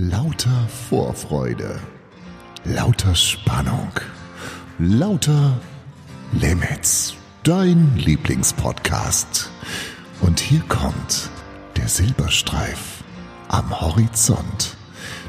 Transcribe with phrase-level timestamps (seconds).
[0.00, 1.80] Lauter Vorfreude,
[2.62, 3.90] lauter Spannung,
[4.78, 5.60] lauter
[6.30, 9.50] Limits, dein Lieblingspodcast.
[10.20, 11.30] Und hier kommt
[11.76, 13.02] der Silberstreif
[13.48, 14.76] am Horizont.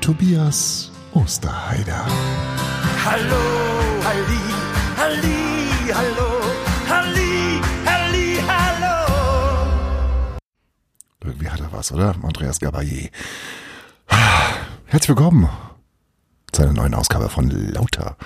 [0.00, 2.06] Tobias Osterheider.
[3.04, 3.44] Hallo,
[4.02, 4.44] Halli,
[4.96, 6.40] Halli, hallo,
[6.88, 9.68] Halli, Halli, hallo.
[11.22, 12.14] Irgendwie hat er was, oder?
[12.22, 13.10] Andreas Gabayé.
[14.94, 15.48] Herzlich willkommen
[16.52, 18.16] zu einer neuen Ausgabe von Lauter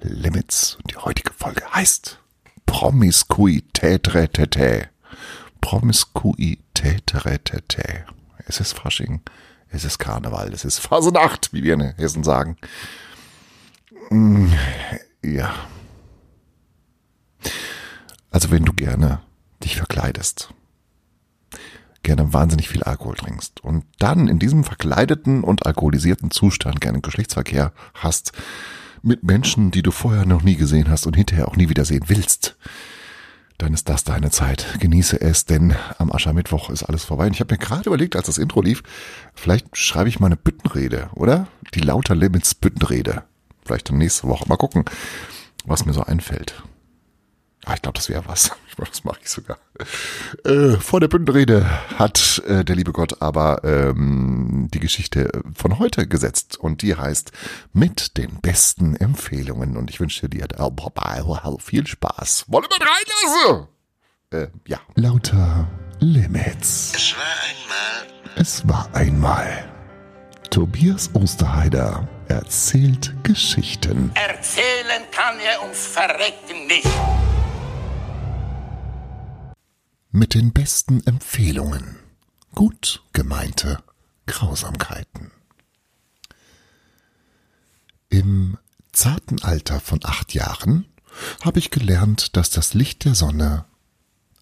[0.00, 0.76] Limits.
[0.76, 2.20] Und die heutige Folge heißt
[2.66, 4.90] Promiskuitäträtätä.
[5.60, 8.04] Promiskuitäträtätä.
[8.46, 9.22] Es ist Fasching,
[9.70, 12.58] es ist Karneval, es ist Phasenacht, wie wir in Hessen sagen.
[14.10, 14.52] Mm,
[15.20, 15.52] Ja.
[18.30, 19.20] Also wenn du gerne
[19.64, 20.54] dich verkleidest,
[22.04, 27.72] gerne wahnsinnig viel Alkohol trinkst und dann in diesem verkleideten und alkoholisierten Zustand gerne Geschlechtsverkehr
[27.94, 28.32] hast
[29.02, 32.04] mit Menschen, die du vorher noch nie gesehen hast und hinterher auch nie wieder sehen
[32.06, 32.56] willst,
[33.58, 34.78] dann ist das deine Zeit.
[34.80, 37.26] Genieße es, denn am Aschermittwoch ist alles vorbei.
[37.26, 38.82] Und ich habe mir gerade überlegt, als das Intro lief,
[39.34, 41.48] vielleicht schreibe ich mal eine Büttenrede, oder?
[41.74, 43.24] Die Lauter Limits Büttenrede.
[43.64, 44.48] Vielleicht nächste Woche.
[44.48, 44.84] Mal gucken,
[45.64, 46.62] was mir so einfällt.
[47.64, 48.50] Ah, ich glaube, das wäre was.
[48.76, 49.58] Das mache ich sogar.
[50.44, 51.64] Äh, vor der Bündenrede
[51.96, 57.30] hat äh, der liebe Gott aber ähm, die Geschichte von heute gesetzt und die heißt
[57.72, 60.48] mit den besten Empfehlungen und ich wünsche dir
[61.60, 62.46] viel Spaß.
[62.48, 63.68] Wollen wir reinlassen?
[64.30, 64.80] Äh, ja.
[64.96, 65.68] Lauter
[66.00, 66.92] Limits.
[66.96, 69.72] Es war einmal Es war einmal.
[70.50, 74.10] Tobias Osterheider erzählt Geschichten.
[74.14, 76.88] Erzählen kann er ums Verrecken nicht.
[80.14, 81.98] Mit den besten Empfehlungen.
[82.54, 83.82] Gut gemeinte
[84.26, 85.32] Grausamkeiten.
[88.10, 88.56] Im
[88.92, 90.86] zarten Alter von acht Jahren
[91.42, 93.64] habe ich gelernt, dass das Licht der Sonne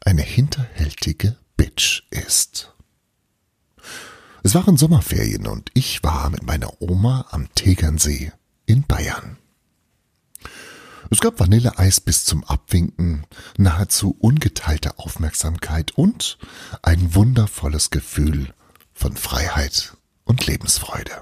[0.00, 2.74] eine hinterhältige Bitch ist.
[4.42, 8.32] Es waren Sommerferien und ich war mit meiner Oma am Tegernsee
[8.66, 9.38] in Bayern.
[11.10, 13.26] Es gab Vanilleeis bis zum Abwinken,
[13.56, 16.38] nahezu ungeteilte Aufmerksamkeit und
[16.82, 18.52] ein wundervolles Gefühl
[18.92, 21.12] von Freiheit und Lebensfreude.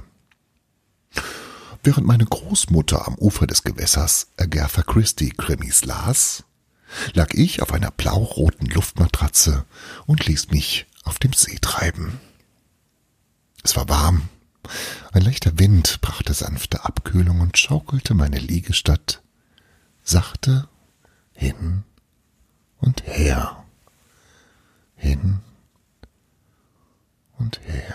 [1.83, 6.45] Während meine Großmutter am Ufer des Gewässers Agatha Christie Krimis las,
[7.13, 9.65] lag ich auf einer blau-roten Luftmatratze
[10.07, 12.21] und ließ mich auf dem See treiben.
[13.65, 14.29] Es war warm,
[15.13, 19.22] ein leichter Wind brachte sanfte Abkühlung und schaukelte meine Liegestatt
[20.03, 20.69] sachte
[21.33, 21.85] hin
[22.79, 23.65] und her,
[24.97, 25.41] hin
[27.39, 27.95] und her.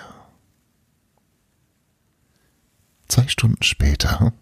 [3.07, 4.33] Zwei Stunden später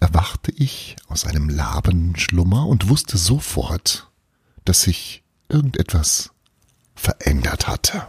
[0.00, 4.10] erwachte ich aus einem labenden Schlummer und wusste sofort,
[4.64, 6.30] dass sich irgendetwas
[6.94, 8.06] verändert hatte.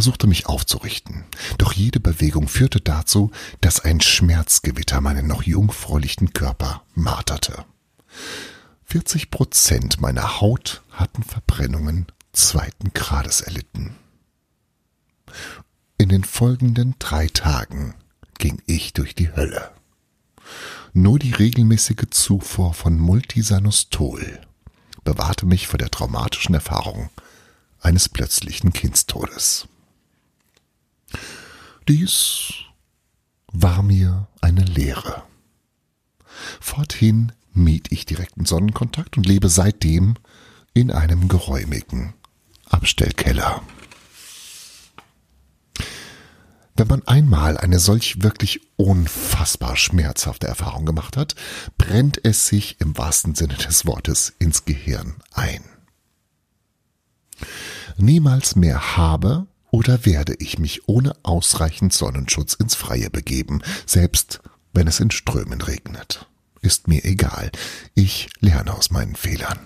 [0.00, 1.24] Versuchte mich aufzurichten,
[1.58, 7.66] doch jede Bewegung führte dazu, dass ein Schmerzgewitter meinen noch jungfräulichen Körper marterte.
[8.86, 13.94] 40 Prozent meiner Haut hatten Verbrennungen zweiten Grades erlitten.
[15.98, 17.92] In den folgenden drei Tagen
[18.38, 19.70] ging ich durch die Hölle.
[20.94, 24.40] Nur die regelmäßige Zufuhr von Multisanostol
[25.04, 27.10] bewahrte mich vor der traumatischen Erfahrung
[27.82, 29.68] eines plötzlichen Kindstodes.
[31.88, 32.52] Dies
[33.52, 35.24] war mir eine Lehre.
[36.60, 40.14] Forthin mied ich direkten Sonnenkontakt und lebe seitdem
[40.74, 42.14] in einem geräumigen
[42.68, 43.62] Abstellkeller.
[46.76, 51.34] Wenn man einmal eine solch wirklich unfassbar schmerzhafte Erfahrung gemacht hat,
[51.76, 55.62] brennt es sich im wahrsten Sinne des Wortes ins Gehirn ein.
[57.98, 64.40] Niemals mehr habe oder werde ich mich ohne ausreichend Sonnenschutz ins Freie begeben, selbst
[64.72, 66.26] wenn es in Strömen regnet.
[66.62, 67.50] Ist mir egal.
[67.94, 69.58] Ich lerne aus meinen Fehlern.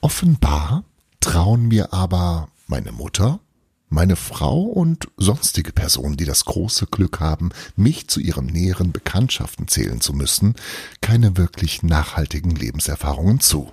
[0.00, 0.84] Offenbar
[1.20, 3.40] trauen mir aber meine Mutter,
[3.88, 9.68] meine Frau und sonstige Personen, die das große Glück haben, mich zu ihren näheren Bekanntschaften
[9.68, 10.54] zählen zu müssen,
[11.00, 13.70] keine wirklich nachhaltigen Lebenserfahrungen zu.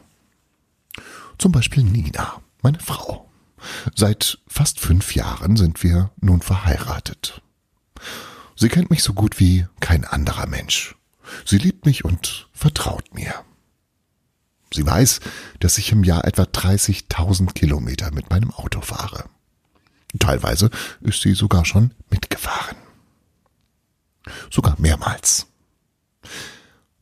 [1.37, 3.28] Zum Beispiel Nina, meine Frau.
[3.95, 7.41] Seit fast fünf Jahren sind wir nun verheiratet.
[8.55, 10.95] Sie kennt mich so gut wie kein anderer Mensch.
[11.45, 13.33] Sie liebt mich und vertraut mir.
[14.73, 15.19] Sie weiß,
[15.59, 19.25] dass ich im Jahr etwa 30.000 Kilometer mit meinem Auto fahre.
[20.19, 20.69] Teilweise
[21.01, 22.77] ist sie sogar schon mitgefahren.
[24.51, 25.47] Sogar mehrmals.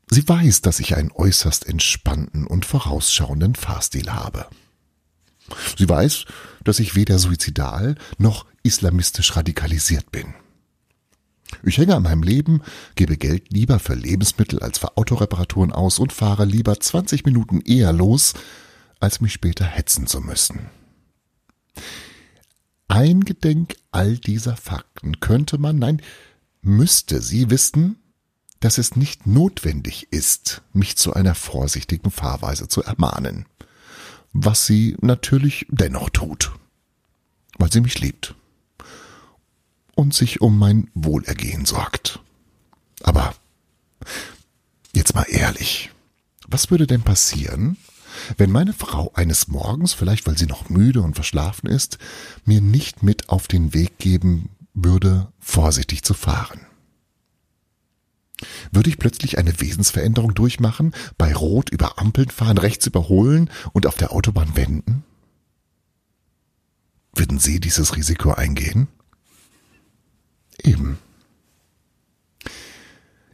[0.10, 4.48] Sie weiß, dass ich einen äußerst entspannten und vorausschauenden Fahrstil habe.
[5.78, 6.26] Sie weiß,
[6.64, 10.34] dass ich weder suizidal noch islamistisch radikalisiert bin.
[11.64, 12.62] Ich hänge an meinem Leben,
[12.96, 17.94] gebe Geld lieber für Lebensmittel als für Autoreparaturen aus und fahre lieber 20 Minuten eher
[17.94, 18.34] los,
[19.00, 20.70] als mich später hetzen zu müssen.
[22.88, 26.02] Eingedenk all dieser Fakten könnte man, nein,
[26.62, 27.98] müsste sie wissen,
[28.60, 33.46] dass es nicht notwendig ist, mich zu einer vorsichtigen Fahrweise zu ermahnen,
[34.34, 36.52] was sie natürlich dennoch tut,
[37.58, 38.36] weil sie mich liebt
[39.96, 42.20] und sich um mein Wohlergehen sorgt.
[43.02, 43.34] Aber
[44.94, 45.92] jetzt mal ehrlich,
[46.48, 47.78] was würde denn passieren,
[48.38, 51.98] wenn meine Frau eines Morgens, vielleicht weil sie noch müde und verschlafen ist,
[52.46, 56.67] mir nicht mit auf den Weg geben würde, vorsichtig zu fahren?
[58.72, 63.96] Würde ich plötzlich eine Wesensveränderung durchmachen, bei Rot über Ampeln fahren, rechts überholen und auf
[63.96, 65.04] der Autobahn wenden?
[67.16, 68.88] Würden Sie dieses Risiko eingehen?
[70.62, 71.00] Eben.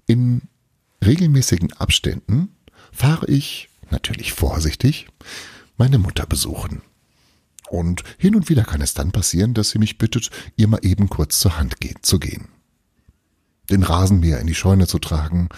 [0.06, 0.44] In
[1.04, 2.56] regelmäßigen Abständen
[2.92, 5.08] fahre ich, natürlich vorsichtig,
[5.78, 6.82] meine Mutter besuchen.
[7.70, 11.10] Und hin und wieder kann es dann passieren, dass sie mich bittet, ihr mal eben
[11.10, 12.53] kurz zur Hand zu gehen.
[13.74, 15.50] Den Rasenmäher in die Scheune zu tragen,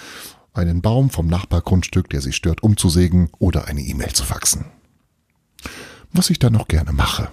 [0.54, 4.66] einen Baum vom Nachbargrundstück, der sie stört, umzusägen oder eine E-Mail zu faxen.
[6.14, 7.30] Was ich dann noch gerne mache,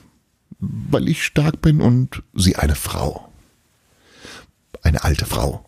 [0.58, 3.32] weil ich stark bin und sie eine Frau
[4.82, 5.64] eine alte Frau.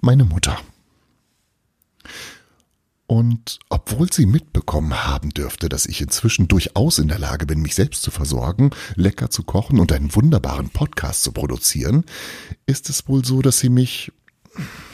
[0.00, 0.58] Meine Mutter.
[3.08, 7.74] Und obwohl sie mitbekommen haben dürfte, dass ich inzwischen durchaus in der Lage bin, mich
[7.74, 12.04] selbst zu versorgen, lecker zu kochen und einen wunderbaren Podcast zu produzieren,
[12.66, 14.12] ist es wohl so, dass sie mich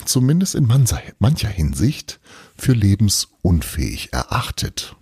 [0.05, 2.21] zumindest in mancher Hinsicht
[2.57, 4.95] für lebensunfähig erachtet.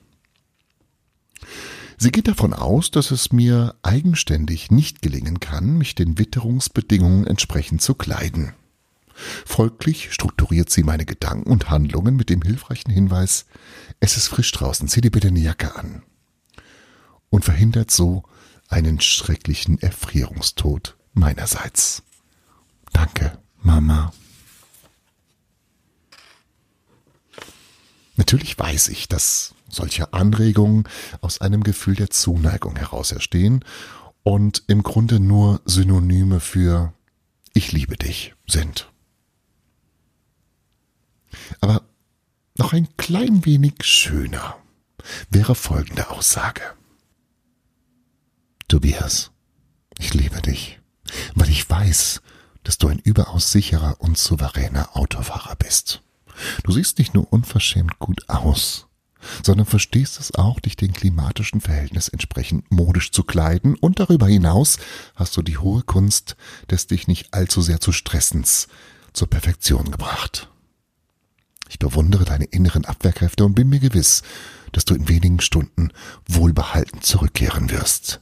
[1.98, 7.82] Sie geht davon aus, dass es mir eigenständig nicht gelingen kann, mich den Witterungsbedingungen entsprechend
[7.82, 8.54] zu kleiden.
[9.46, 13.46] Folglich strukturiert sie meine Gedanken und Handlungen mit dem hilfreichen Hinweis,
[14.00, 16.02] es ist frisch draußen, zieh dir bitte eine Jacke an.
[17.30, 18.24] Und verhindert so
[18.68, 22.02] einen schrecklichen Erfrierungstod meinerseits.
[22.92, 24.12] Danke, Mama.
[28.16, 30.84] Natürlich weiß ich, dass solche Anregungen
[31.20, 33.64] aus einem Gefühl der Zuneigung heraus erstehen
[34.22, 36.92] und im Grunde nur Synonyme für
[37.54, 38.91] ich liebe dich sind.
[41.60, 41.82] Aber
[42.56, 44.56] noch ein klein wenig schöner
[45.30, 46.62] wäre folgende Aussage.
[48.68, 49.30] Tobias,
[49.98, 50.80] ich liebe dich,
[51.34, 52.22] weil ich weiß,
[52.64, 56.02] dass du ein überaus sicherer und souveräner Autofahrer bist.
[56.64, 58.86] Du siehst nicht nur unverschämt gut aus,
[59.44, 64.78] sondern verstehst es auch, dich den klimatischen Verhältnissen entsprechend modisch zu kleiden und darüber hinaus
[65.14, 66.36] hast du die hohe Kunst
[66.70, 68.68] des dich nicht allzu sehr zu stressens
[69.12, 70.48] zur Perfektion gebracht.
[71.82, 74.22] Bewundere deine inneren Abwehrkräfte und bin mir gewiss,
[74.70, 75.92] dass du in wenigen Stunden
[76.28, 78.20] wohlbehalten zurückkehren wirst.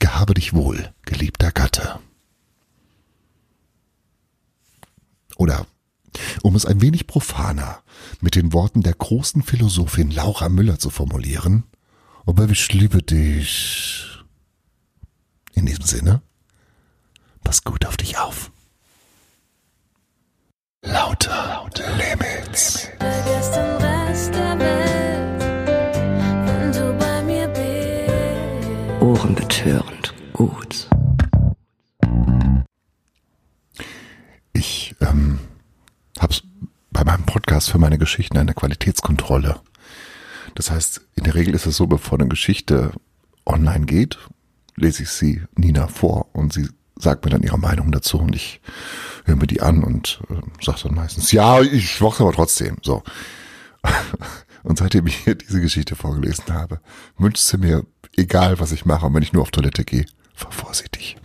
[0.00, 2.00] Gehabe dich wohl, geliebter Gatte.
[5.36, 5.66] Oder
[6.42, 7.82] um es ein wenig profaner
[8.20, 11.62] mit den Worten der großen Philosophin Laura Müller zu formulieren,
[12.26, 14.06] aber ich liebe dich.
[15.54, 16.20] In diesem Sinne,
[17.44, 18.50] pass gut auf dich auf.
[20.82, 22.88] Lauter, lauter Limits.
[23.00, 25.40] Vergiss den Rest der Welt,
[26.46, 29.02] wenn du bei mir bist.
[29.02, 30.88] Ohrenbetörend gut.
[34.52, 35.40] Ich ähm,
[36.20, 36.44] hab's
[36.92, 39.60] bei meinem Podcast für meine Geschichten eine Qualitätskontrolle.
[40.54, 42.92] Das heißt, in der Regel ist es so, bevor eine Geschichte
[43.44, 44.16] online geht,
[44.76, 48.60] lese ich sie Nina vor und sie sagt mir dann ihre Meinung dazu und ich
[49.28, 52.78] höre mir die an und äh, sage dann meistens, ja, ich mochte aber trotzdem.
[52.82, 53.02] So.
[54.64, 56.80] Und seitdem ich hier diese Geschichte vorgelesen habe,
[57.16, 60.04] wünscht sie mir, egal was ich mache, und wenn ich nur auf Toilette gehe,
[60.34, 61.16] fahr vorsichtig.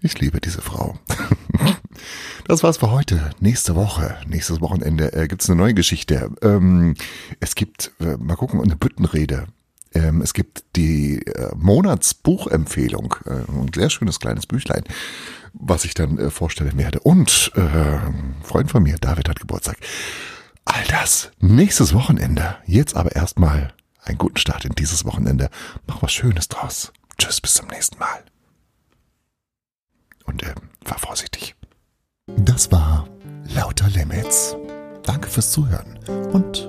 [0.00, 0.98] Ich liebe diese Frau.
[2.46, 3.30] Das war's für heute.
[3.38, 6.30] Nächste Woche, nächstes Wochenende äh, gibt's eine neue Geschichte.
[6.42, 6.96] Ähm,
[7.38, 9.46] es gibt, äh, mal gucken, eine Büttenrede.
[9.94, 14.84] Ähm, es gibt die äh, Monatsbuchempfehlung, äh, ein sehr schönes kleines Büchlein,
[15.52, 17.00] was ich dann äh, vorstellen werde.
[17.00, 17.98] Und äh,
[18.42, 19.78] Freund von mir, David, hat Geburtstag.
[20.64, 22.56] All das nächstes Wochenende.
[22.66, 25.50] Jetzt aber erstmal einen guten Start in dieses Wochenende.
[25.86, 26.92] Mach was Schönes draus.
[27.18, 28.24] Tschüss, bis zum nächsten Mal.
[30.84, 31.54] einfach vorsichtig.
[32.26, 33.08] Das war
[33.54, 34.56] Lauter Limits.
[35.02, 35.98] Danke fürs Zuhören
[36.32, 36.68] und